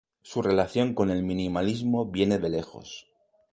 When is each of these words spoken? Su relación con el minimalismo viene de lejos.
Su 0.23 0.41
relación 0.41 0.95
con 0.95 1.11
el 1.11 1.21
minimalismo 1.21 2.07
viene 2.07 2.39
de 2.39 2.49
lejos. 2.49 3.05